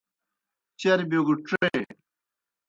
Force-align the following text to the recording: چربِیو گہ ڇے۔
چربِیو 0.79 1.21
گہ 1.27 1.35
ڇے۔ 1.45 1.71